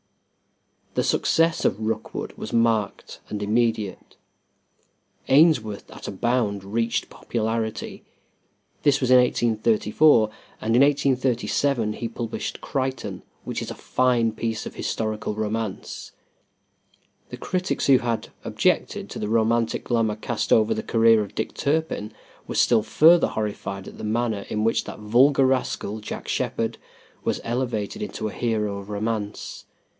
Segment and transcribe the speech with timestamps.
[0.95, 4.17] The success of "Rookwood" was marked and immediate.
[5.29, 8.03] Ainsworth at a bound reached popularity.
[8.81, 14.65] This was in 1834, and in 1837 he published "Crichton," which is a fine piece
[14.65, 16.11] of historical romance.
[17.29, 21.53] The critics who had objected to the romantic glamor cast over the career of Dick
[21.53, 22.11] Turpin
[22.47, 26.79] were still further horrified at the manner in which that vulgar rascal, Jack Sheppard,
[27.23, 29.65] was elevated into a hero of romance.